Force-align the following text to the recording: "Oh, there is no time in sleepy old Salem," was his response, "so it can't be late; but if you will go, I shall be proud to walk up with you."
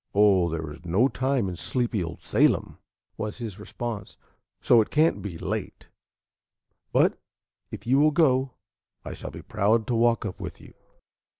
"Oh, 0.15 0.49
there 0.49 0.67
is 0.71 0.83
no 0.83 1.07
time 1.09 1.47
in 1.47 1.55
sleepy 1.55 2.03
old 2.03 2.23
Salem," 2.23 2.79
was 3.17 3.37
his 3.37 3.59
response, 3.59 4.17
"so 4.59 4.81
it 4.81 4.89
can't 4.89 5.21
be 5.21 5.37
late; 5.37 5.89
but 6.91 7.19
if 7.69 7.85
you 7.85 7.99
will 7.99 8.09
go, 8.09 8.53
I 9.05 9.13
shall 9.13 9.29
be 9.29 9.43
proud 9.43 9.85
to 9.85 9.95
walk 9.95 10.25
up 10.25 10.39
with 10.41 10.59
you." 10.59 10.73